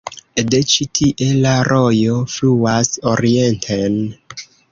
De 0.53 0.59
ĉi 0.69 0.85
tie 0.99 1.27
la 1.41 1.51
rojo 1.67 2.17
fluas 2.37 2.91
orienten. 3.13 4.01